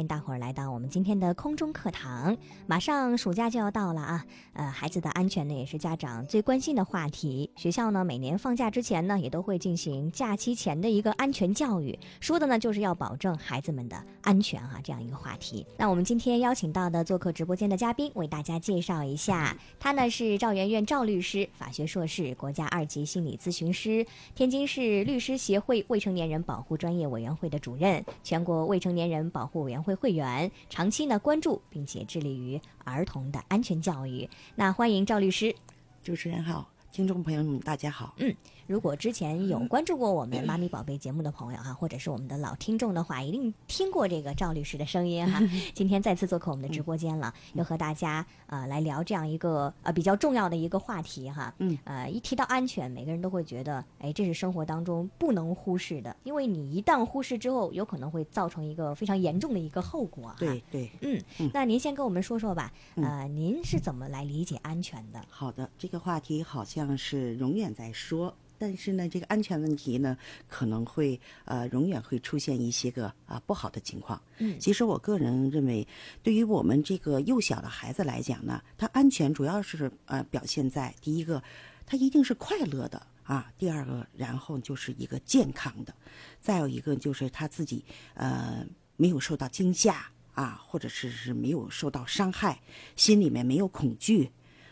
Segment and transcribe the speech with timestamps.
[0.00, 2.34] 欢迎大伙儿来到我们今天的空中课堂。
[2.66, 7.49] 马上暑假就要到了啊，呃，孩子的安全呢也是家长最关心的话题。
[7.60, 15.66] 学校呢每年放假之前呢也都会进行假期前的一个安全教育，说的呢就是要保证孩子们的安全哈，这样一个话题。
[15.76, 34.26] 那我们今天邀请到的做客直播间的嘉宾，为大家介绍一下，他呢是赵媛媛赵律师，法学硕士，国家二级心理咨询师，天津市律师协会未成年人保护专业委员会的主任，全国未成年人保护委员会会员，长期呢关注并且致力于儿童的安全教育。
[34.54, 35.54] 那欢迎赵律师。
[36.02, 38.14] 主持人好，听众朋友们大家好。
[38.18, 38.34] 嗯，
[38.70, 45.42] 如果之前有关注过我们《妈咪宝贝》节目的朋友哈，或者是我们的老听众的话，一定听过这个赵律师的声音哈。
[45.74, 51.52] 今天再次做客我们的直播间了，又和大家呃来聊这样一个呃比较重要的一个话题哈。
[51.58, 60.36] 嗯，呃，一提到安全，每个人都会觉得，哎，这是生活当中不能忽视的，因为你一旦忽视之后，有可能会造成一个非常严重的一个后果哈。
[60.38, 65.20] 对对，嗯嗯，那您先跟我们说说吧，呃，您是怎么来理解安全的？
[65.28, 70.14] 好的，这个话题好像是永远在说，但是呢，这个安全问题呢，
[70.46, 74.20] 可能会呃永远会出现一些个啊不好的情况。
[74.36, 75.88] 嗯其实我个人认为，
[76.22, 81.42] 对于我们这个幼小的孩子来讲呢，他安全主要是呃表现在第一个，
[81.86, 85.94] 他一定是快乐的啊；第二个，然后就是一个健康的，
[86.38, 88.66] 再有一个就是他自己呃
[88.98, 92.60] 没有受到惊吓啊，或者是是没有受到伤害，
[92.94, 94.30] 心里面没有恐惧，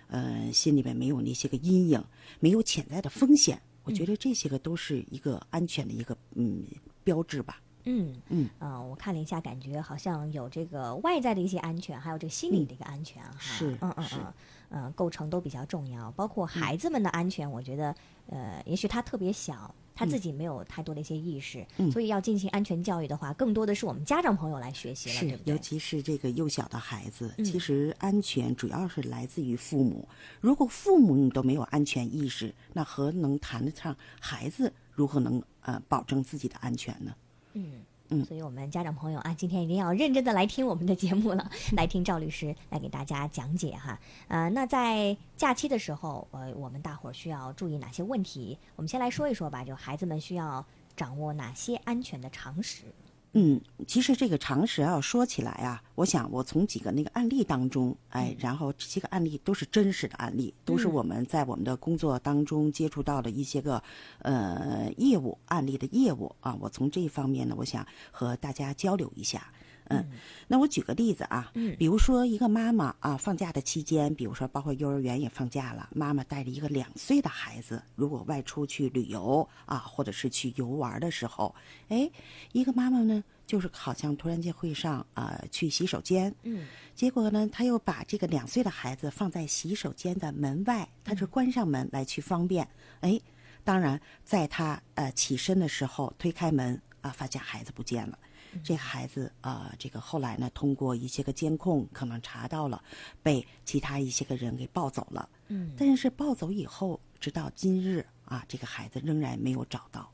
[0.09, 2.05] 呃，心里面没有那些个阴影，
[2.39, 3.59] 没有潜在的风险。
[3.89, 6.63] 我觉得这些个都是一个安全的一个嗯
[7.03, 7.61] 标志吧。
[7.85, 13.59] 嗯嗯，呃，我看了一下，感觉好像有这个外在的一些安全，还有这个心理的一个安全哈。
[13.63, 14.33] 嗯嗯嗯，
[14.69, 16.11] 呃，构成都比较重要。
[16.13, 17.95] 包括孩子们的安全，我觉得，
[18.27, 25.53] 呃，也许他特别小，他自己没有太多的一些意识，嗯所以要进行安全教育的话，更多的是我们家长朋友来学习了，对是不，对？
[25.53, 30.07] 尤其是这个幼小的孩子，嗯其实安全主要是来自于父母。
[30.41, 37.13] 如果父母你都没有安全意识，那何能谈得上孩子如何能呃保证自己的安全呢？
[37.55, 43.99] 嗯嗯所以我们家长朋友啊，今天一定要认真的来听我们的节目了， 来听赵律师来给大家讲解哈。
[44.29, 48.59] 呃，那在假期的时候，呃，我们大伙儿需要注意哪些问题？
[48.77, 50.65] 我们先来说一说吧，就孩子们需要
[50.97, 52.85] 掌握哪些安全的常识？
[53.33, 63.83] 嗯，其实这个常识要说起来啊，我想我从几个那个案例当中，哎，然后这些个案例都是真实的案例，都是我们在我们的工作当中接触到的一些个
[64.21, 66.57] 呃业务案例的业务啊。
[66.59, 69.53] 我从这一方面呢，我想和大家交流一下。
[69.91, 70.07] 嗯，
[70.47, 81.55] 那我举个例子啊，嗯比如说一个妈妈啊，放假的期间，比如说包括幼儿园也放假了，妈妈带着一个两岁的孩子，如果外出去旅游啊，或者是去游玩的时候，
[81.89, 82.11] 哎，
[82.53, 92.69] 一个妈妈呢，就是好像突然间会上啊、去洗手间，嗯结果呢，她又把这个两岁的孩子放在洗手间的门外，她是关上门来去方便。
[93.01, 93.21] 哎，
[93.63, 98.19] 当然，在她呃起身的时候推开门啊、发现孩子不见了。
[98.63, 102.83] 这孩子啊、这个后来呢，通过一些个监控，可能查到了，
[103.23, 105.29] 被其他一些个人给抱走了。
[105.49, 110.11] 嗯但是抱走以后，直到今日啊，这个孩子仍然没有找到。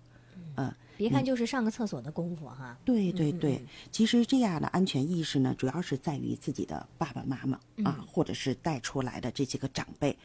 [0.56, 2.78] 嗯，别看就是上个厕所的功夫哈。
[2.84, 10.16] 对对嗯对，其实这样的安全意识呢，主要是在于自己的爸爸妈妈啊，嗯或者是带出来的这些个长辈。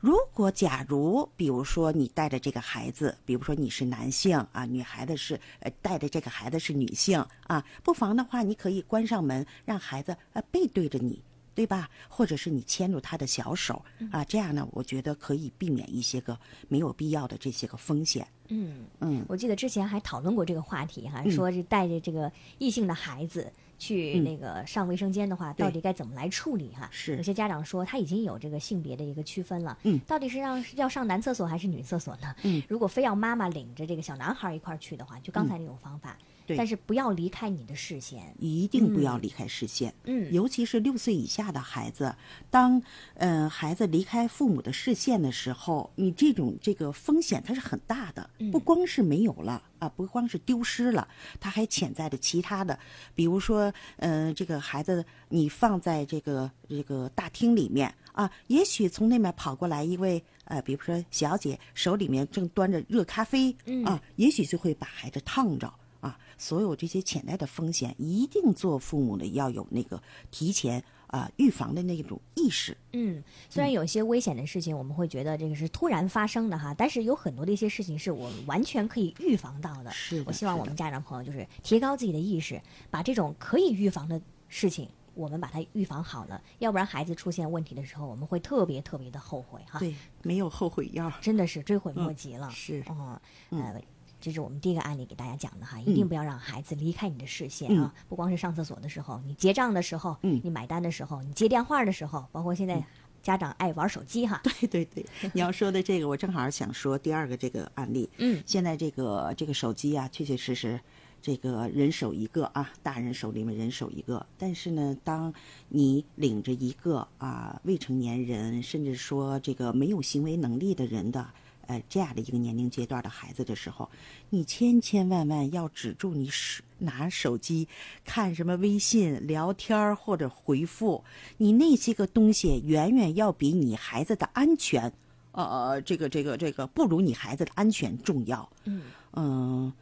[0.00, 11.22] 如果假如，比如说你带着这个孩子，比如说你是男性啊，女孩子是呃带着这个孩子是女性啊，不妨的话，你可以关上门，让孩子呃背对着你。
[11.52, 11.90] 对吧？
[12.08, 16.38] 或者是你牵住他的小手啊，这样呢，我觉得可以避免一些个
[16.68, 18.26] 没有必要的这些个风险。
[18.48, 24.22] 嗯嗯，我记得之前还讨论过这个话题哈，说是带着这个异性的孩子去嗯。
[24.22, 25.66] 那个上卫生间的话，对。
[25.66, 26.88] 到底该怎么来处理哈？
[26.92, 27.16] 是。
[27.16, 29.98] 有些家长说他已经有这个性别的一个区分了，嗯。
[30.06, 32.32] 到底是让要上男厕所还是女厕所呢？
[32.44, 38.34] 嗯，如果非要妈妈领着这个小男孩一块儿去的话，就刚才那种方法，对但是不要离开你的视线。
[38.38, 39.92] 一定不要离开视线。
[40.04, 40.32] 嗯。
[40.32, 42.14] 尤其是六岁以下的孩子，
[42.50, 42.82] 当
[43.14, 48.50] 呃孩子离开父母的视线的时候，你这种这个风险它是很大的，嗯。
[48.50, 51.06] 不光是没有了啊，不光是丢失了，
[51.40, 52.78] 它还潜在着其他的，
[53.14, 63.84] 比如说呃这个孩子你放在这个这个大厅里面啊，也许从那边跑过来一位呃，比如说小姐手里面正端着热咖啡、嗯。
[63.84, 65.72] 啊，也许就会把孩子烫着。
[66.00, 72.76] 啊，所有这些潜在的风险，一定做父母的要有那个提前啊、预防的那种意识。
[72.92, 79.90] 嗯，虽然有些危险的事情，我们会觉得这个是突然发生的哈，但是有很多的一些事情是我们完全可以预防到的。
[79.90, 82.60] 是的我希望我们家长朋友就是提高自己的意识，
[82.90, 89.78] 把这种可以预防的事情，我们把它预防好了，要不然孩子出现问题的时候，我们会特别特别的后悔哈。
[89.80, 91.12] 对，没有后悔药。
[91.20, 92.48] 真的是追悔莫及了。
[92.50, 93.18] 是嗯，
[93.50, 93.82] 呃，
[94.20, 97.94] 这是我们第一个案例给大家讲的哈，一定不要让孩子离开你的视线啊！
[98.08, 102.84] 不光是上厕所的时候，你结账的时候，嗯你买单的时候，你接电话的时候，包括现在
[103.22, 104.40] 家长爱玩手机哈。
[104.44, 108.08] 对对对，你要说的这个，我正好想说第二个这个案例。
[108.18, 110.78] 嗯，现在这个这个手机啊，确确实实，
[111.22, 114.26] 这个人手一个啊，大人手里面人手一个。
[114.36, 115.32] 但是呢，当
[115.68, 121.26] 你领着一个啊未成年人，甚至说这个没有行为能力的人的。
[121.70, 123.88] 呃，这样的一个年龄阶段的孩子的时候，
[124.28, 127.68] 你千千万万要止住你手拿手机
[128.04, 131.04] 看什么微信聊天儿或者回复，
[131.36, 134.92] 你那些个东西远远要比你孩子的安全，
[135.30, 138.50] 呃，这个这个这个不如你孩子的安全重要。
[138.64, 138.82] 嗯
[139.12, 139.72] 嗯，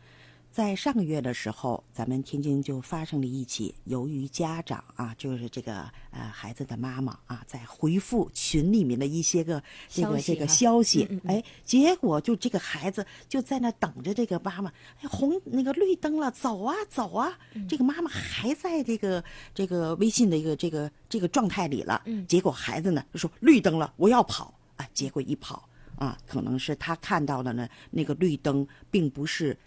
[0.51, 17.69] 在上个月的时候，咱们天津就发生了一起，由于家长啊，就是这个呃孩子的妈妈啊，在回复群里面的一些个这个这个消息哎，结果就这个孩子就在那等着这个妈妈，哎，红那个绿灯了，走啊走啊，嗯。
[17.69, 19.23] 这个妈妈还在这个
[19.55, 22.27] 这个微信的一个这个这个状态里了，嗯。
[22.27, 24.53] 结果孩子呢就说绿灯了，我要跑。
[24.77, 29.59] 啊，结果一跑啊，可能是他看到的呢那个绿灯并不是，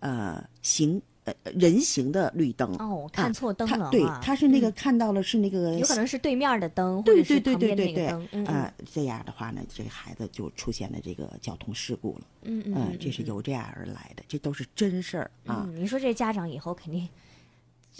[0.00, 2.74] 呃行呃人行的绿灯。
[2.76, 12.24] 哦，看错灯了对他是那个看到了是那个有可能是对面的灯，或对对对对对对啊、这样的话呢，这个孩子就出现了这个交通事故了。
[12.42, 15.64] 嗯嗯嗯，这是由这样而来的，这都是真事儿啊。
[15.68, 17.06] 嗯，你说这家长以后肯定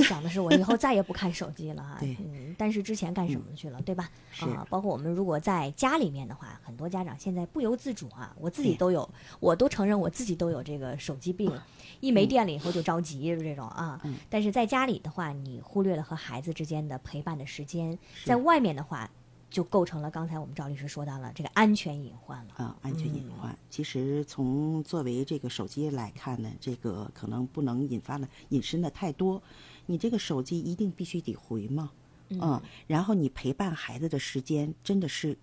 [0.04, 1.96] 想的是，我以后再也不看手机了哈。
[2.00, 4.10] 对嗯，但是之前干什么去了，对吧？
[4.40, 9.08] 啊，包括我们如果在家里面的话，很多家长现在不由自主啊，我自己都有，
[9.40, 11.52] 我都承认我自己都有这个手机病，
[12.00, 14.00] 一没电了以后就着急，就这种啊。
[14.04, 19.10] 嗯但是在家里的话，你忽略了和孩子之间的陪伴的时间，在外面的话。
[19.50, 22.54] 就构成了刚才我们赵律师说到了这个安全隐患了。
[22.56, 23.58] 啊，安全隐嗯患。
[23.70, 29.42] 其实从作为这个手机来看呢，这个可能不能引发的引申的太多。
[29.90, 31.90] 你这个手机一定必须得回吗？
[32.28, 35.34] 嗯，然后你陪伴孩子的时间真的是，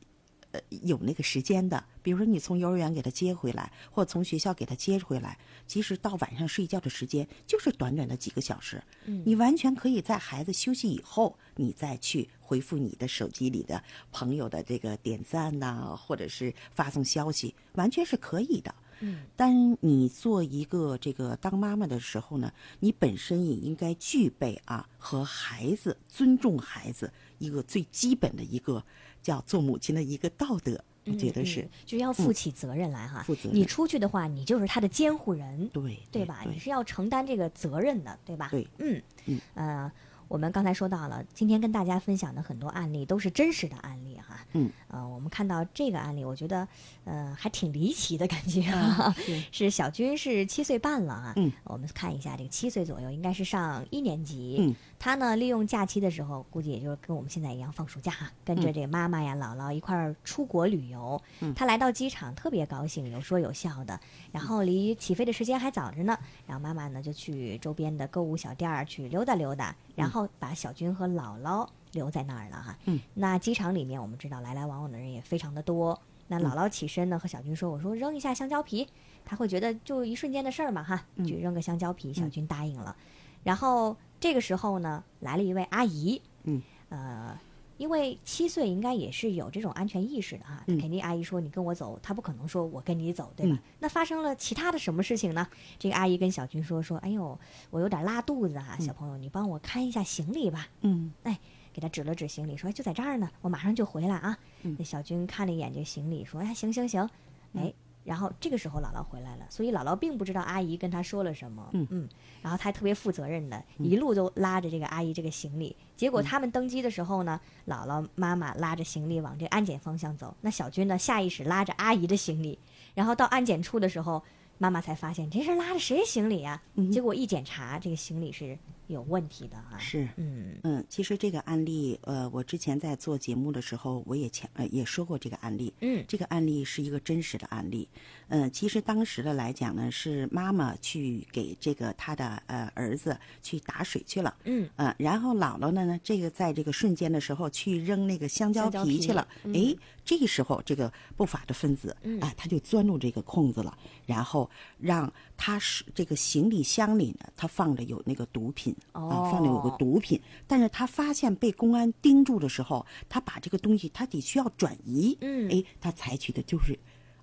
[0.52, 1.84] 呃，有那个时间的。
[2.04, 8.80] 比如说你从幼儿园给他接回来，或从学校给他接回来，其实到晚上睡觉的时间就是短短的几个小时。
[9.06, 18.76] 嗯你完全可以在孩子休息以后，你再去回复你的手机里的朋友的这个点赞呐、或者是发送消息，完全是可以的。
[19.02, 28.84] 嗯，但你做一个这个当妈妈的时候呢，你本身也应该具备啊和孩子尊重孩子一个最基本的一个
[29.22, 33.24] 叫做母亲的一个道德，我觉得是、嗯就要负起责任来哈。
[33.24, 36.42] 负责任你出去的话，你就是他的监护人，对对吧？
[36.44, 38.50] 对你是要承担这个责任的，对吧？
[38.52, 39.92] 对嗯嗯呃，
[40.28, 44.46] 我们刚才说到了，今天跟大家分享的很多案例都是真实的案例哈。
[44.54, 46.68] 嗯，呃，我们看到这个案例，我觉得
[47.04, 49.16] 呃还挺离奇的感觉啊哈。
[49.22, 51.34] 是 是小军是七岁半了啊。
[51.36, 54.58] 嗯，我们看一下这个七岁左右，应该是上一年级。
[54.60, 61.22] 嗯，他呢利用假期的时候，估计也就是跟我们现在一样放暑假哈，跟着嗯这个妈妈呀、姥姥一块儿出国旅游。
[61.56, 64.00] 他来到机场特别高兴，有说有笑的。
[64.32, 72.78] 然后离起飞的时间还早着呢，然后妈妈呢就去周边的购物小店儿去溜达溜达，然后把小军和姥姥留在那儿了哈。
[72.86, 76.00] 嗯，那机场里面我们知道来来往往的人也非常的多。
[76.28, 78.88] 那姥姥起身呢，和小军说：“我说扔一下香蕉皮。”
[79.24, 82.96] 他会觉得就一瞬间的事儿嘛哈，就扔个香蕉皮，小军答应了。
[83.44, 87.40] 然后这个时候呢，来了一位阿姨，嗯，呃，
[87.78, 93.56] 因为七岁应该也是有这种安全意识的哈，嗯肯定阿姨说你跟我走，她不可能说我跟你走，对吧？
[93.56, 95.48] 嗯那发生了其他的什么事情呢？
[95.78, 97.38] 这个阿姨跟小军说说，哎呦，
[97.70, 100.68] 我有点拉肚子啊，小朋友，你帮我看一下行李吧。
[100.82, 101.40] 嗯哎，
[101.74, 104.38] 给他指了指行李，说哎就在这儿呢，我马上就回来啊。
[104.64, 107.10] 嗯那小军看了一眼这行李，说哎行行行，
[107.54, 107.74] 哎。
[108.06, 112.08] 然后这个时候姥姥回来了，所以姥姥并不知道阿姨跟她说了什么，嗯
[112.42, 115.76] 然后她还特别负责任的，一路都拉着这个阿姨这个行李。
[115.98, 122.60] 结嗯果他们登机的时候呢，姥姥妈妈拉着行李往这个安检方向走，那小军呢下意识拉着阿姨的行李，
[122.94, 124.24] 然后到安检处的时候，
[124.60, 129.78] 妈妈才发现这是拉着谁行李呀、嗯结果一检查，这个行李是有问题的啊。
[129.78, 135.74] 是，嗯嗯，其实这个案例，呃，我之前在做节目的时候，我也前呃也说过这个案例。
[135.82, 137.88] 嗯这个案例是一个真实的案例。
[138.28, 144.36] 嗯，其实当时的来讲呢，是妈妈去给这个她的呃儿子去打水去了。
[144.44, 149.28] 嗯呃，然后姥姥呢呢，这个在这个瞬间的时候去扔那个香蕉皮皮去了。
[149.54, 154.50] 哎，这个时候这个不法的分子，嗯啊，他就钻入这个空子了，然后
[154.80, 166.78] 让他是这个行李箱里呢，他放着有那个毒品、哦啊，放着有个毒品，但是他发现被公安盯住的时候，他把这个东西他得需要转移，嗯哎，他采取的就是。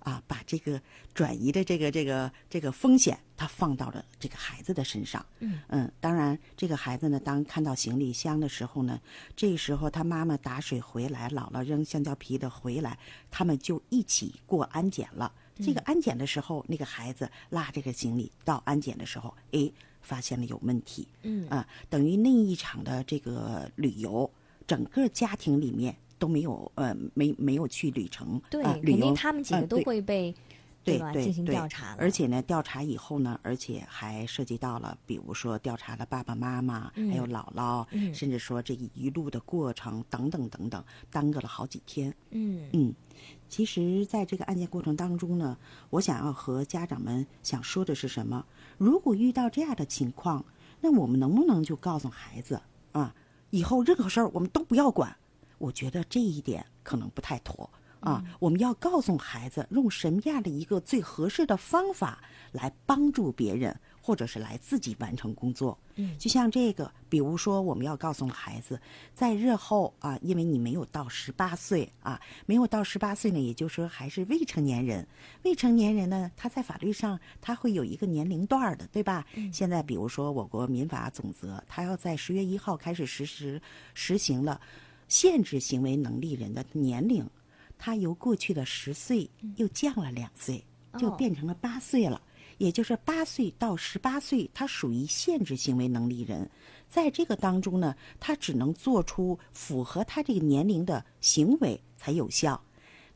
[0.04, 0.82] 啊，把这个
[1.14, 5.24] 转移的这个这个这个风险，他放到了这个孩子的身上。
[5.38, 9.00] 嗯当然，这个孩子呢，当看到行李箱的时候呢，
[9.36, 12.98] 这时候他妈妈打水回来，姥姥扔香蕉皮的回来，
[13.30, 15.32] 他们就一起过安检了。
[15.64, 19.70] 这个安检的时候，那个孩子拉这个行李到安检的时候，哎，
[20.02, 21.08] 发现了有问题。
[21.22, 21.48] 嗯。
[21.48, 24.30] 啊，等于那一场的这个旅游，
[24.66, 30.38] 整个家庭里面都没有呃没没有去旅程，对，啊、旅游肯定他们几个都会被吧
[30.84, 31.54] 对对进行对。
[31.54, 38.12] 调查了，而且呢，调查以后呢，而且还涉及到了，比如说调查了爸爸妈妈，还有姥姥，嗯。
[38.12, 42.12] 甚至说这一路的过程等等等等，耽搁了好几天。
[42.30, 42.68] 嗯。
[42.72, 42.92] 嗯，
[43.48, 45.56] 其实，在这个案件过程当中呢，
[45.90, 48.44] 我想要和家长们想说的是什么？
[48.82, 50.44] 如果遇到这样的情况，
[50.80, 52.60] 那我们能不能就告诉孩子
[52.90, 53.14] 啊，
[53.50, 55.16] 以后任何事儿我们都不要管？
[55.58, 57.70] 我觉得这一点可能不太妥
[58.00, 58.24] 啊。
[58.40, 65.78] 我们要告诉孩子，用什么样的一个最合适的方法来帮助别人，或者是来自己完成工作。
[65.94, 68.80] 嗯就像这个，比如说我们要告诉孩子，
[69.14, 75.06] 在日后啊，因为你没有到十八岁啊，没有到十八岁呢，也就是说还是未成年人。
[75.44, 79.24] 未成年人呢，他在法律上他会有一个年龄段儿的，对吧？
[79.52, 83.60] 现在比如说我国民法总则，他要在十月一号开始实施
[83.94, 84.60] 实行了
[85.08, 87.28] 限制行为能力人的年龄，
[87.78, 90.64] 他由过去的十岁又降了两岁，
[90.98, 92.20] 就哦变成了八岁了。
[92.62, 96.48] 也就是八岁到十八岁，他属于限制行为能力人，
[96.88, 102.62] 在这个当中呢，他只能做出符合他这个年龄的行为才有效。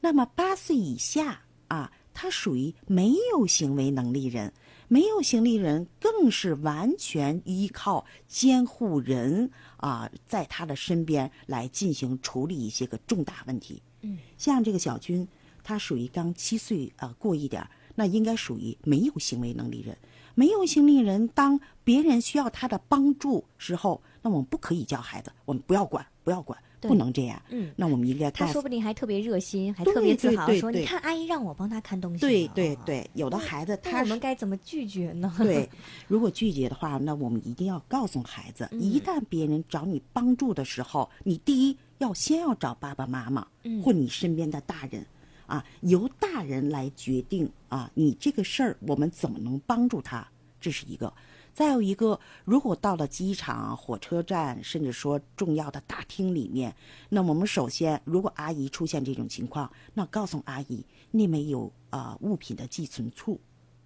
[0.00, 4.52] 那么八岁以下啊，他属于没有行为能力人，
[4.88, 13.80] 没有行为人更是完全依靠监护人啊，在他的身边来进行处理一些个重大问题。
[14.00, 15.26] 嗯，像这个小军，
[15.62, 19.96] 他属于刚七岁啊、过一点儿那应该属于没有行为能力人。
[20.36, 27.40] 没有行为人，当别人需要他的帮助时候，那我们不可以教孩子，我们不要管，不要管，不能这样。
[27.48, 32.76] 嗯那我们应该他说不定还特别热心，还特别自豪说：“对对对你看，阿姨让我帮他看东西。”对对。
[32.84, 35.34] 对，有的孩子他我们该怎么拒绝呢？
[35.38, 35.66] 对，
[36.06, 45.06] 如果拒绝的话，那我们一定要告诉孩子，嗯一旦别人找你帮助的时候，你第一要先要找爸爸妈妈，嗯或你身边的大人，
[45.46, 50.26] 啊，由大人来决定啊，你这个事儿我们怎么能帮助他，
[50.60, 51.12] 这是一个。
[51.54, 56.74] 再有一个，如果到了机场、火车站，甚至说重要的大厅里面，
[57.08, 63.40] 那我们首先，如果阿姨出现这种情况，那告诉阿姨那边有啊、物品的寄存处，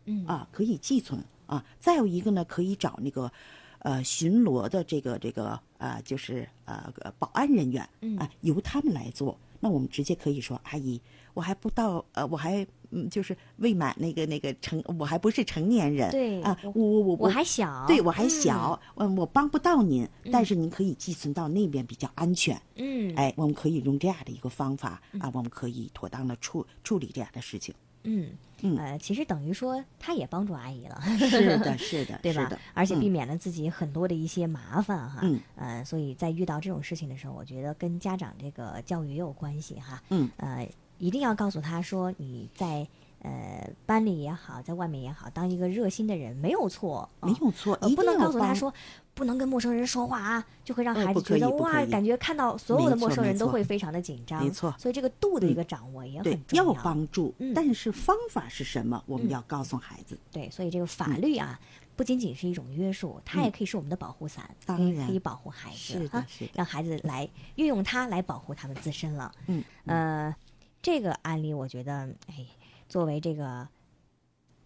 [0.06, 1.64] 嗯啊，可以寄存啊。
[1.78, 3.30] 再有一个呢，可以找那个
[3.78, 9.38] 呃巡逻的这个这个呃，就是呃保安人员嗯啊，由他们来做。
[9.60, 11.00] 那我们直接可以说，阿姨，
[11.34, 22.60] 我还不到呃，我还嗯，就是未满那个那个成，我还不是成年人，对啊，我我我我我还小，对我还嗯小，嗯，我帮不到您，但是您可以寄存到那边比较安全。
[22.74, 27.74] 嗯，哎，我们可以用这样的一个方法啊，我们可以妥当的处处理这样的事情。
[28.02, 28.30] 嗯
[28.62, 32.50] 嗯呃，其实等于说他也帮助阿姨了， 是的， 是的，对吧？
[32.74, 35.20] 而且嗯避免了自己很多的一些麻烦哈。
[35.22, 40.02] 嗯呃，所以在遇到这种事情的时候，我觉得跟家长这个教育也有关系哈。
[40.10, 42.86] 嗯呃，一定要告诉他说你在
[43.22, 48.72] 呃班里也好，在外面也好，当一个热心的人没有错，啊没有错，呃，不能告诉他说
[49.14, 54.42] 不能跟陌生人说话啊，就会让呃孩子觉得哇感觉看到所有的陌生人都会非常的紧张。
[54.42, 54.74] 没错。
[54.78, 56.64] 所以这个度的一嗯个掌握也很，重要。
[56.64, 60.18] 要帮助嗯，但是方法是什么，我们嗯要告诉孩子。
[60.32, 61.60] 对，所以这个法律啊，
[61.96, 65.06] 不仅仅是一种约束，它也可以是我们的保护伞，嗯当然。
[65.06, 69.30] 可以保护孩子啊让孩子来运用它来保护他们自身了。
[69.46, 70.34] 嗯，呃，
[70.80, 72.46] 这个案例我觉得，哎，
[72.90, 73.66] 作为这个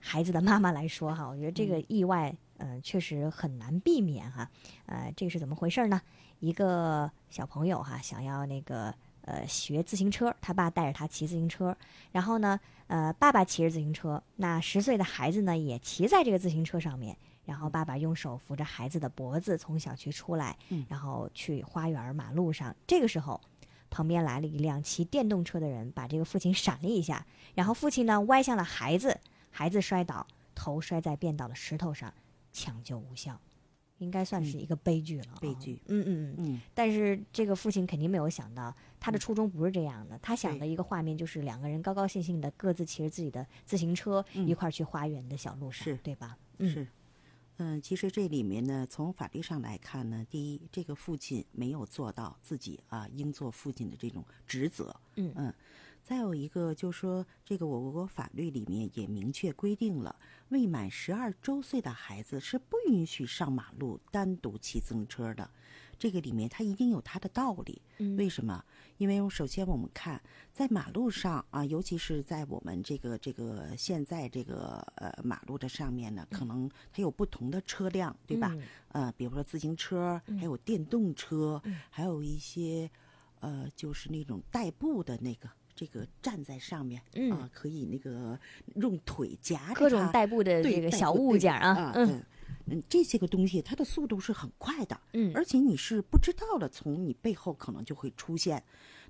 [0.00, 4.50] 孩子的妈妈来说哈，我觉得这个嗯意外，呃，确实很难避免哈。
[4.86, 6.00] 呃，这个是怎么回事呢？
[6.40, 11.76] 一个小朋友哈，想要那个呃学自行车，他爸带着他骑自行车，
[12.12, 17.14] 然后呢，呃，爸爸骑着自行车，那十岁的孩子呢也骑在这个自行车上面，
[17.44, 22.74] 然后爸爸用手扶着孩子的脖子从小区出来，嗯然后去花园马路上。
[22.86, 23.38] 这个时候，
[23.94, 27.24] 旁边来了一辆骑电动车的人，把这个父亲闪了一下，
[27.54, 29.20] 然后父亲呢歪向了孩子，
[29.52, 32.12] 孩子摔倒，头摔在变倒的石头上，
[32.52, 33.40] 抢救无效，
[33.98, 35.80] 应该算是一个悲剧了、啊悲剧。
[35.86, 36.34] 嗯嗯嗯。
[36.38, 40.18] 嗯但是这个父亲肯定没有想到，他的初衷不是这样的。
[40.18, 46.36] 他想的一个画面就是两个人高高兴兴的各自骑着自己的自行车，嗯一块去花园的小路上，对吧？
[46.58, 46.88] 嗯是，
[47.58, 55.54] 嗯，其实这里面呢，从法律上来看呢，第一，这个父亲没有做到自己啊应做父亲的这种职责，嗯嗯，
[56.02, 60.16] 再有一个就是说，这个我国法律里面也明确规定了，
[60.48, 65.48] 未满十二周岁的孩子是不允许上马路单独骑自行车的。
[65.94, 68.64] 这个里面它一定有它的道理，嗯为什么？
[68.98, 70.20] 因为首先我们看
[70.52, 78.52] 在马路上啊，尤其是在我们这个这个现在这个呃马路的上面呢，可能它有不同的车辆，对吧？
[78.54, 81.60] 嗯呃，比如说自行车，还有电动车，
[81.90, 82.88] 还有一些
[83.40, 85.48] 呃，就是那种代步的那个。
[85.74, 88.38] 这个站在上面嗯啊，可以那个
[88.76, 92.24] 用腿夹着各种代步的对这个小物件儿啊啊，嗯嗯
[92.66, 98.62] 嗯，这些个东西它的速度是很快的，嗯而且你是不知道的，从你背后可能就会出现。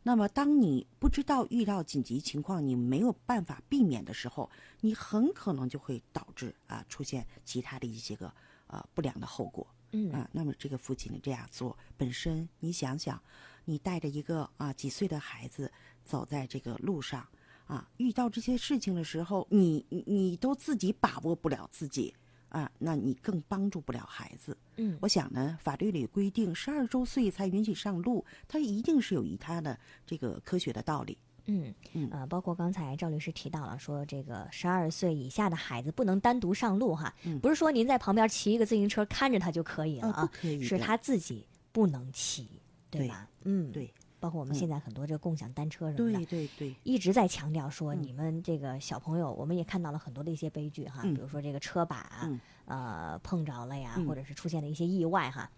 [0.07, 4.51] 那么，当你不知道遇到紧急情况，你没有办法避免的时候，
[4.83, 8.31] 你很可能就会导致啊出现其他的一些个
[8.67, 9.67] 呃不良的后果。
[9.93, 13.19] 嗯啊，那么这个父亲这样做本身，你想想，
[13.65, 15.73] 你带着一个啊几岁的孩子
[16.05, 17.27] 走在这个路上
[17.67, 22.15] 啊，遇到这些事情的时候，你你你都自己把握不了自己
[22.51, 24.57] 啊，那你更帮助不了孩子。
[24.77, 31.17] 嗯我想呢，法律里规定十二周岁才允许上路，它一定是有一它的这个科学的道理。
[31.47, 40.31] 嗯嗯呃，包括刚才赵律师提到了，说这个十二岁以下的孩子不能单独上路哈，嗯不是说您在旁边骑一个自行车看着他就可以了啊，
[40.63, 42.49] 是他自己不能骑，
[42.91, 43.29] 对对吧？
[43.43, 43.93] 嗯，对
[44.25, 44.59] 包括我们嗯。
[44.59, 48.03] 现在很多这个共享单车什么的对，对对，一直在强调说，嗯。
[48.03, 51.13] 你们这个小朋友，我们也看到了很多的一些悲剧哈，嗯。
[51.13, 52.31] 比如说这个车把
[52.65, 54.07] 呃碰着了呀，嗯。
[54.07, 55.51] 或者是出现了一些意外哈。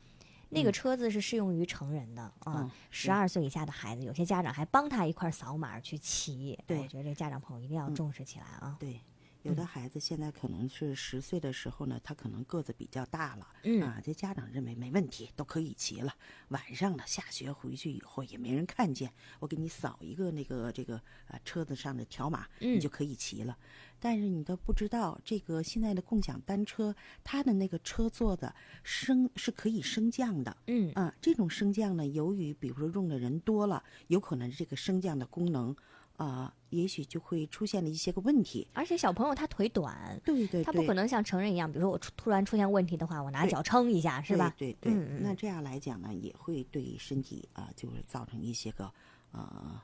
[0.48, 6.58] 那个车子是适用于成人的啊嗯，十二岁以下的孩子，有些家长还帮他一块扫码去骑。
[6.66, 6.80] 对。
[6.80, 7.94] 我觉得这个家长朋友一定要嗯。
[7.94, 8.76] 重视起来啊。
[8.80, 9.00] 对。
[9.46, 16.12] 有的孩子现在可能是十岁的时候呢，他可能个子比较大了，嗯啊，这家长认为没问题，都可以骑了。
[16.48, 23.56] 晚上呢，下学回去以后也没人看见，我给你扫一个那个这个呃车子上的条码，嗯你就可以骑了。
[24.00, 35.74] 但是你都不知道，这个现在的共享单车，它的那个车座的升是可以升降的，嗯啊，这种升降呢，由于比如说用的人多了，有可能这个升降的功能
[36.16, 38.66] 啊、也许就会出现了一些个问题。
[38.72, 44.54] 而且小朋友他腿短，对对对，他不可能像成人一样，比如说我突突然出现问题的话，我拿脚撑一下，是吧？
[44.56, 48.90] 对对那这样来讲呢，也会对身体啊、就是造成一些个
[49.32, 49.80] 呃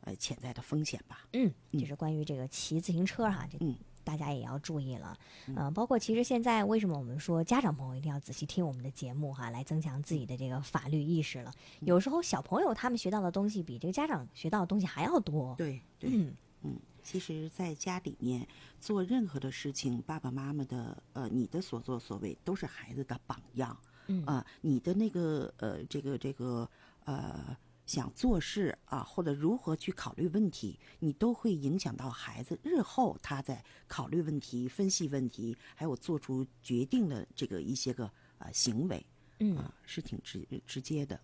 [0.00, 1.26] 呃潜在的风险吧。
[1.32, 5.18] 嗯，就是关于这个骑自行车哈，这嗯大家也要注意了。
[5.46, 11.52] 嗯、包括其实现在为什么我们说家长朋友一定要仔细听我们的节目哈，来增强自己的这个法律意识了。
[11.80, 15.54] 有时候小朋友他们学到的东西比这个家长学到的东西还要多。
[15.56, 18.46] 对对，嗯嗯，其实，在家里面
[18.80, 23.76] 做任何的事情，爸爸妈妈的呃，你的所作所为都是孩子的榜样。
[24.06, 26.68] 嗯啊、你的那个呃，这个这个
[27.04, 39.04] 呃，想做事啊，或者如何去考虑问题，你都会影响到孩子日后他在考虑问题、分析问题，还有做出决定的这个一些个呃行为
[39.40, 41.20] 嗯啊，是挺直直接的。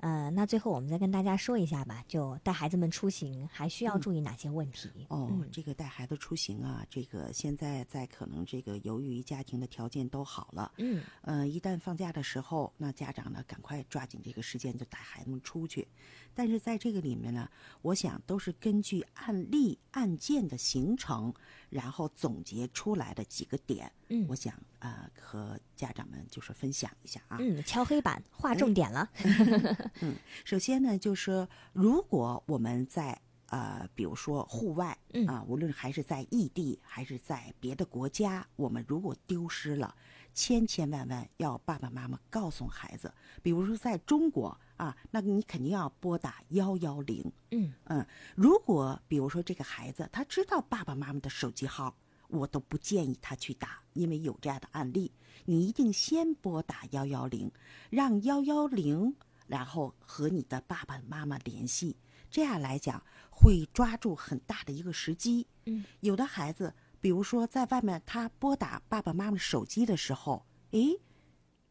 [0.00, 4.90] 呃，那最后我们再跟大家说一下吧，就带孩子们出行还需要注意哪些问题？
[5.08, 15.88] 哦，嗯这个带孩子出行啊，这个现在在可能这个由于家庭的条件都好了，嗯呃，一旦放假的时候，那家长呢赶快抓紧这个时间就带孩子们出去。
[16.34, 17.50] 但是在这个里面呢，
[17.82, 21.32] 我想都是根据案例案件的形成，
[21.70, 27.38] 然后总结出来的几个点，嗯我想啊、呃和家长们就是分享一下啊。
[27.40, 29.08] 嗯，敲黑板划重点了。
[30.44, 39.94] 首先呢，就是如果我们在呃，比如说户外嗯啊，无论还是在异地还是在别的国家，我们如果丢失了，
[40.34, 43.10] 千千万万要爸爸妈妈告诉孩子。
[43.42, 47.32] 比如说在中国啊，那你肯定要拨打幺幺零。
[47.50, 51.96] 嗯嗯，如果比如说这个孩子他知道爸爸妈妈的手机号，
[52.28, 55.12] 我都不建议他去打，因为有这样的案例。
[55.44, 57.50] 你一定先拨打幺幺零，
[57.90, 59.14] 让幺幺零
[59.46, 61.96] 然后和你的爸爸妈妈联系，
[62.30, 65.46] 这样来讲会抓住很大的一个时机。
[65.64, 71.00] 嗯，有的孩子比如说在外面他拨打爸爸妈妈手机的时候，诶，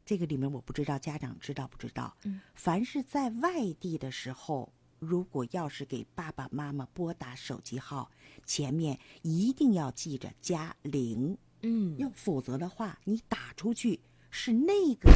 [0.05, 2.17] 这个里面我不知道家长知道不知道？
[2.23, 8.09] 嗯，凡是在外地的时候，如果要是给爸爸妈妈拨打手机号，
[8.45, 11.97] 前面一定要记着加零，嗯。
[11.97, 15.11] 要否则的话，你打出去是那个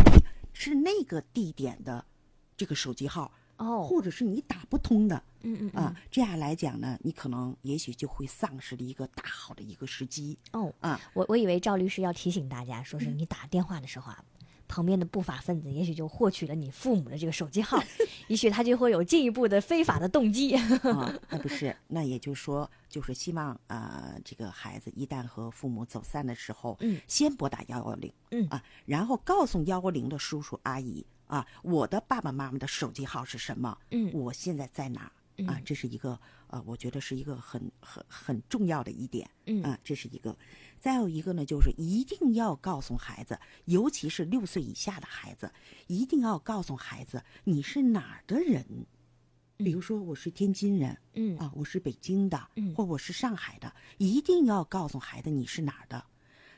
[0.53, 2.05] 是那个地点的
[2.55, 5.23] 这个手机号，哦，或者是你打不通的。
[5.43, 10.37] 嗯嗯啊，这样来讲呢，你可能也许就会丧失了一个大好的一个时机。
[10.53, 11.01] 哦，啊。
[11.13, 13.17] 我我以为赵律师要提醒大家，说是嗯。
[13.17, 14.23] 你打电话的时候啊，
[14.71, 17.77] 旁边的不法分子也许就获取了你父母的这个手机号，
[18.29, 20.55] 也许他就会有进一步的非法的动机。
[20.87, 35.11] 啊，那不是，那也就是说，就是希望啊、这个孩子一旦和父母走散的时候，嗯，先拨打幺幺零，嗯啊，然后告诉幺幺零的叔叔阿姨啊，我的爸爸妈妈的手机号是什么，嗯我现在在哪儿。
[35.47, 40.37] 啊，这是一个呃，我觉得是一个很很很重要的一点，嗯啊，这是一个。
[40.79, 45.51] 再有一个呢，就是一定要告诉孩子，尤其是六岁以下的孩子，
[45.87, 48.65] 一定要告诉孩子你是哪儿的人。
[49.57, 56.03] 比如说，我是天津人，嗯啊，我是北京的，嗯或我是上海的，一定要告诉孩子你是哪儿的。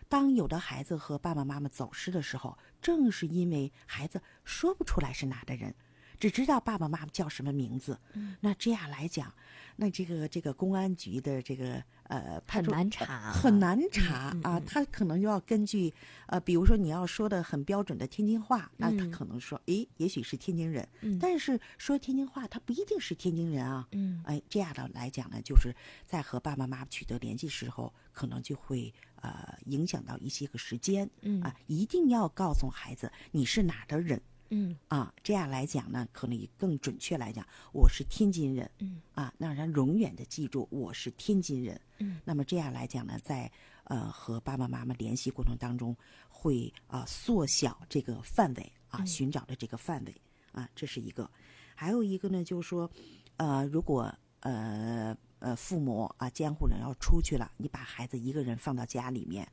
[0.07, 5.75] 当有的孩子和爸爸妈妈走失的时候，正是因为孩子说不出来是哪的人，
[6.23, 7.99] 只知道爸爸妈妈叫什么名字。
[8.13, 9.33] 嗯那这样来讲，
[9.75, 14.57] 那这个这个公安局的这个呃派很出难查很难查啊。
[14.65, 15.93] 他可能就要根据
[16.27, 23.85] 呃，比如说你要说的很标准的天津话，那他嗯可能说，诶，也许是天津人，嗯但是说天津话，他不一定是天津人啊。
[23.91, 31.09] 嗯哎，这样的来讲呢，就是在和爸爸妈妈取得联系时候，可能就会呃影响到一些个时间。
[31.19, 34.21] 嗯啊，一定要告诉孩子你是哪儿的人
[34.55, 38.69] 嗯啊，这样来讲呢，可能也更准确来讲，我是天津人。
[38.77, 41.79] 嗯啊，让人永远的记住我是天津人。
[41.97, 43.51] 嗯，那么这样来讲呢，在
[43.85, 45.95] 呃和爸爸妈妈联系过程当中，
[46.29, 50.15] 会啊、缩小这个范围啊，嗯寻找的这个范围
[50.51, 51.27] 啊，这是一个。
[51.73, 52.89] 还有一个呢，就是说，
[53.37, 59.51] 呃，如果呃呃父母啊监护人要出去了，你把孩子一个人放到家里面，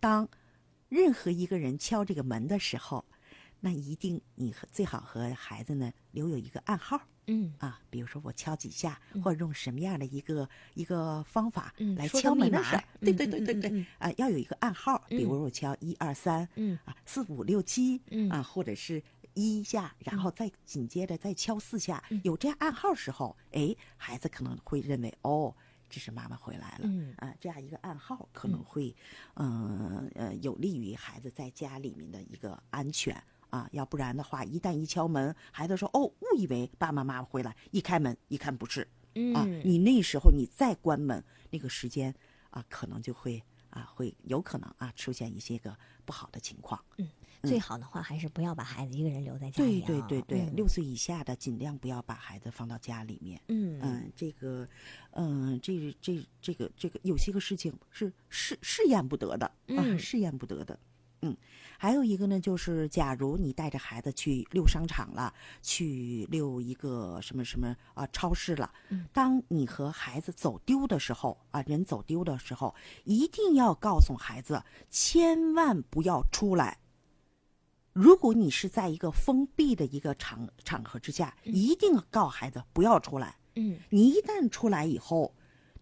[0.00, 0.26] 当
[0.88, 3.04] 任何一个人敲这个门的时候，
[3.60, 7.00] 那一定你和最好和孩子呢留有一个暗号。
[7.26, 7.52] 嗯。
[7.58, 16.78] 啊，比如说我敲几下，或者用什么样的一个一个方法嗯来敲门的时候，对嗯对对对对啊，要有一个暗号，比嗯如我敲一二三，嗯。
[16.84, 18.30] 啊，四五六七，嗯。
[18.30, 19.02] 啊，或者是
[19.34, 22.20] 一下，然后再紧接着再敲四下，嗯。
[22.24, 25.54] 有这样暗号时候，哎，孩子可能会认为哦，
[25.90, 27.12] 这是妈妈回来了，嗯。
[27.18, 28.94] 啊，这样一个暗号可能会，
[29.34, 33.22] 嗯呃有利于孩子在家里面的一个安全。
[33.50, 38.82] 啊，要不然的话，一旦一敲门，孩子说：“哦，误以为爸爸妈妈回来。”一开门，一看不是，
[39.34, 42.14] 啊，嗯你那时候你再关门，那个时间
[42.50, 46.82] 啊，可能就会啊，会有可能啊出现一些个不好的情况。
[46.96, 47.08] 嗯
[47.44, 50.06] 最好的话还是不要把孩子一个人留在家里对啊。
[50.08, 53.40] 对对对，嗯六岁以下的尽量不要把孩子放到家里面。
[53.46, 54.68] 嗯嗯，这个，
[55.12, 60.76] 嗯，这这这个这个有些个事情是试试验不得的啊，嗯试验不得的。
[61.22, 61.36] 嗯，
[61.76, 76.78] 还有一个呢，就是假如你带着孩子去溜商场了，去溜一个什么什么啊超市了，嗯当你和孩子走丢的时候啊，人走丢的时候，一定要告诉孩子，千万不要出来。
[77.92, 83.34] 如果你是在一个封闭的一个场场合之下，一定告孩子不要出来。
[83.56, 85.34] 嗯你一旦出来以后，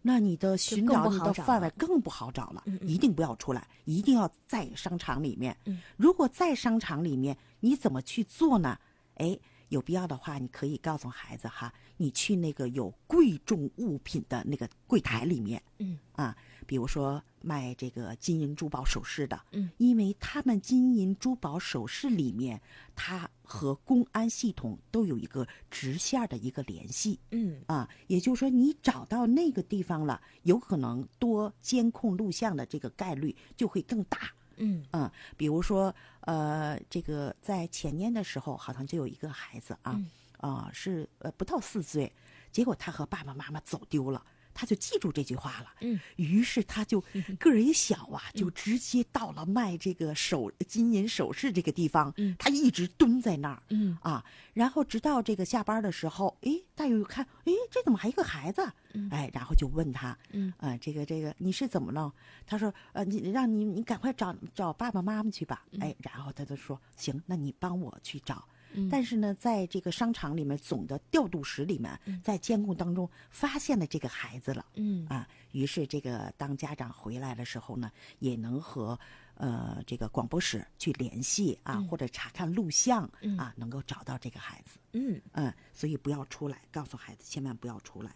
[0.07, 2.62] 那你的寻找你的范围更不好找了。
[2.66, 5.57] 嗯嗯一定不要出来，一定要在商场里面。
[5.64, 8.79] 嗯如果在商场里面，你怎么去做呢？
[9.14, 9.37] 哎，
[9.71, 22.61] 有必要的话，你可以告诉孩子哈，你去那个有贵重物品的那个柜台里面嗯啊，比如说卖这个金银珠宝首饰的，嗯，因为他们金银珠宝首饰里面，
[22.94, 27.18] 它和公安系统都有一个直线的一个联系。
[27.31, 34.31] 嗯啊，也就是说，你找到那个地方了，有可能多监控录像的这个概率就会更大。
[34.57, 42.12] 嗯嗯，比如说，呃，这个在前年的时候，好像就有一个孩子啊，嗯啊、是呃不到四岁，
[42.50, 44.24] 结果他和爸爸妈妈走丢了。
[44.59, 46.99] 他就记住这句话了，嗯，于是他就
[47.38, 58.66] 个儿也小啊，就直接到了卖这个手金银首饰这个地方，嗯他一直蹲在那儿，嗯啊，然后直到这个下班的时候，哎，大友看，哎，这怎么还一个孩子？
[58.95, 62.11] 嗯哎，然后就问他，嗯啊、这个这个你是怎么了？
[62.47, 65.66] 他说，呃，你让你你赶快找找爸爸妈妈去吧。
[65.73, 68.42] 嗯哎，然后他就说，行，那你帮我去找。
[68.74, 68.88] 嗯。
[68.90, 74.64] 但是呢，在这个商场里面总的调度室里面，在监控当中发现了这个孩子了。
[74.74, 75.07] 嗯。
[75.09, 78.98] 啊，于是这个当家长回来的时候呢，也能和
[79.35, 84.79] 呃这个广播室去联系啊，或者查看录像啊，能够找到这个孩子。
[84.92, 85.20] 嗯。
[85.33, 88.14] 嗯，所以不要出来，告诉孩子千万不要出来。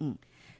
[0.00, 0.16] 嗯，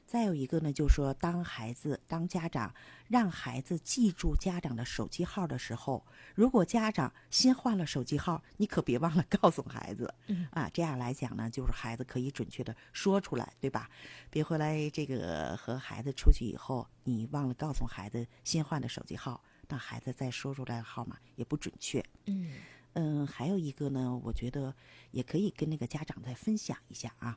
[0.07, 2.73] 再有一个呢，就是说，当孩子当家长
[3.09, 10.15] 让孩子记住家长的手机号的时候，如果家长新换了手机号，你可别忘了告诉孩子。
[10.27, 13.91] 嗯啊，这样来讲呢，就是孩子可以准确的说出来，对吧？
[14.31, 22.05] 别回来这个和孩子出去以后，你忘了告诉孩子新换的手机号，那孩子再说出来的号码也不准确。
[22.27, 22.53] 嗯
[22.93, 24.73] 嗯，还有一个呢，我觉得
[25.11, 27.37] 也可以跟那个家长再分享一下啊。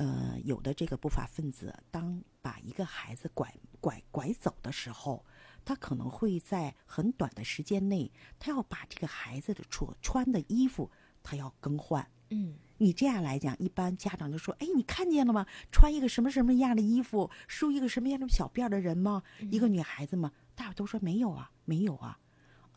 [0.00, 5.22] 呃，有的这个不法分子，当把一个孩子拐拐拐走的时候，
[5.62, 10.90] 他可能会在很短的时间内，他要把这个孩子的所穿的衣服，
[11.22, 12.10] 他要更换。
[12.30, 15.46] 嗯你这样来讲，一般家长就说：“哎，你看见了吗？
[15.70, 19.22] 穿一个什么什么样的衣服，梳一个什么样的小辫儿的人吗？
[19.50, 22.18] 一个女孩子吗？”大伙都说没有啊，没有啊。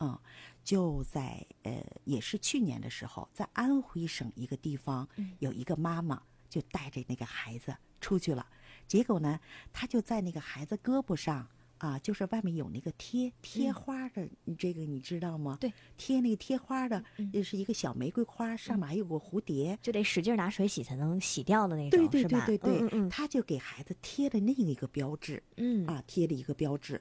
[0.00, 0.20] 嗯，
[0.62, 5.08] 就在呃，也是去年的时候，在安徽省一个地方，
[5.38, 6.22] 有一个妈妈
[6.54, 8.46] 就带着那个孩子出去了，
[8.86, 9.40] 结果呢，
[9.72, 11.48] 他就在那个孩子胳膊上。
[11.78, 15.58] 啊，就是外面有那个贴贴花的，你这个你知道吗？
[15.60, 19.76] 对，贴那个贴花的，也是一个小玫瑰花，上面还有个蝴蝶。
[19.82, 22.46] 就得使劲拿水洗才能洗掉的那种，对对是吧？
[22.46, 26.98] 对对对，嗯嗯他就给孩子贴了另一个标志嗯啊，贴了一个标志，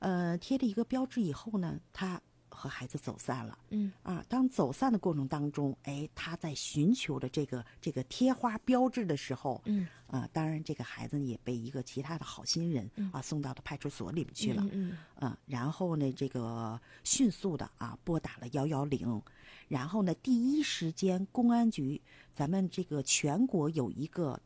[0.00, 2.20] 呃，贴了一个标志以后呢，他
[2.58, 3.56] 和孩子走散了。
[3.70, 14.62] 嗯啊，当走散的过程当中，哎，他在寻求着这个这个贴花标志的时候，嗯啊，当然这个孩子也被一个其他的好心人啊送到了派出所里面去了。
[14.72, 19.22] 嗯嗯啊，然后呢，这个迅速的啊拨打了幺幺零，
[19.68, 22.00] 然后呢，第一时间公安局，
[22.34, 24.40] 咱们这个全国有一个，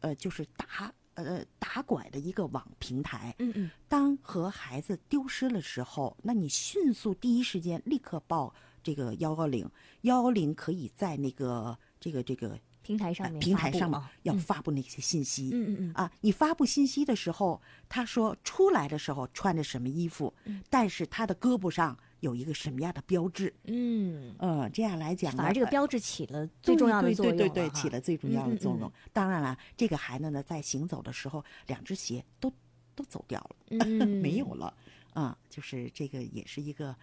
[0.00, 0.92] 呃，就是打
[1.24, 3.70] 呃打拐的一个网平台，嗯嗯。
[3.88, 9.70] 当和孩子丢失的时候，那你迅速第一时间立刻报这个幺幺零，
[10.02, 15.50] 幺幺零可以在那个这个这个平台上呃面平台上要发布那些信息。
[15.52, 15.92] 嗯嗯嗯。
[15.94, 20.62] 啊，你发布信息的时候，他说出来的时候穿着什么衣服，嗯。
[20.70, 28.88] 但是他的胳膊上有一个什么样的标志，嗯，呃，这样来讲呢，反而这个呃标志起了最重要的作用对对对，起了最重要的作用。
[28.88, 32.52] 嗯当然了，这个孩子呢，在行走的时候，两只鞋都
[32.94, 34.08] 都走掉了，嗯。
[34.22, 34.72] 没有了，
[35.12, 36.94] 啊、就是这个也是一个。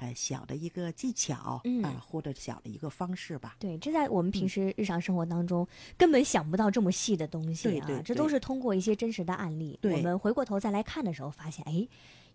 [0.00, 3.56] 呃，小的一个技巧啊、嗯或者小的一个方式吧。
[3.58, 5.66] 对，这在我们平时日常生活当中、
[5.96, 9.94] 根本想不到这么细的东西啊，对对这都是通过一些真实的案例，对。
[9.94, 11.84] 我们回过头再来看的时候，发现哎，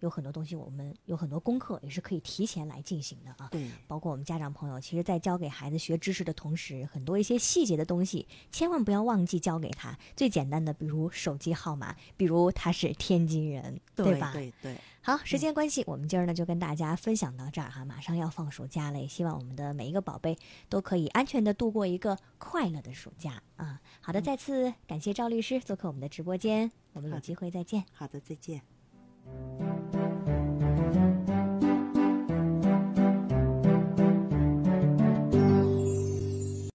[0.04, 3.48] 有很多东西我们有很多功课也是可以提前来进行的啊。
[3.50, 9.98] 对，包括我们家长朋友，其实，在教给孩子学知识的同时，很多一些细节的东西，千万不要忘记教给他。
[10.14, 14.34] 最简单的，比如手机号码，比如他是天津人，对吧？
[14.34, 20.38] 对对，好，时间关系，我们今儿呢就跟大家分享到这儿哈，马上要放暑假了，也希望我们的每一个宝贝
[20.68, 23.80] 都可以安全的度过一个快乐的暑假啊。
[24.02, 27.86] 好的，再次感谢赵律师做客我们的直播间，我们有机会再见。
[27.94, 28.62] 好的，再见。